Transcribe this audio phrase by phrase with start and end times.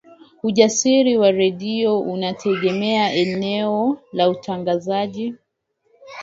[0.43, 5.35] usajiri wa redio unategemea eneo la utangazaji